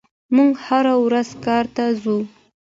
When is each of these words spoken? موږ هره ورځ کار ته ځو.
موږ 0.35 0.51
هره 0.65 0.93
ورځ 1.05 1.29
کار 1.45 1.65
ته 1.75 1.85
ځو. 2.01 2.17